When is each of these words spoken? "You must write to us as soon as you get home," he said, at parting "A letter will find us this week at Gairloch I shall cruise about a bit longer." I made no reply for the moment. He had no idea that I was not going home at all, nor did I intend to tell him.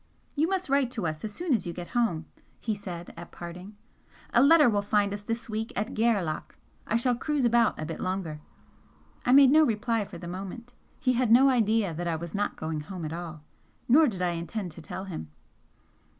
"You 0.35 0.49
must 0.49 0.67
write 0.67 0.89
to 0.93 1.05
us 1.05 1.23
as 1.23 1.31
soon 1.31 1.53
as 1.53 1.67
you 1.67 1.73
get 1.73 1.89
home," 1.89 2.25
he 2.59 2.73
said, 2.73 3.13
at 3.15 3.29
parting 3.29 3.77
"A 4.33 4.41
letter 4.41 4.67
will 4.67 4.81
find 4.81 5.13
us 5.13 5.21
this 5.21 5.47
week 5.47 5.71
at 5.75 5.93
Gairloch 5.93 6.55
I 6.87 6.95
shall 6.95 7.13
cruise 7.15 7.45
about 7.45 7.79
a 7.79 7.85
bit 7.85 7.99
longer." 7.99 8.41
I 9.27 9.31
made 9.31 9.51
no 9.51 9.63
reply 9.63 10.05
for 10.05 10.17
the 10.17 10.27
moment. 10.27 10.73
He 10.99 11.13
had 11.13 11.31
no 11.31 11.49
idea 11.51 11.93
that 11.93 12.07
I 12.07 12.15
was 12.15 12.33
not 12.33 12.55
going 12.57 12.81
home 12.81 13.05
at 13.05 13.13
all, 13.13 13.43
nor 13.87 14.07
did 14.07 14.23
I 14.23 14.31
intend 14.31 14.71
to 14.71 14.81
tell 14.81 15.03
him. 15.05 15.29